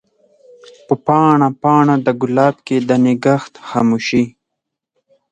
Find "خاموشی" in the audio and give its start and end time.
3.67-4.23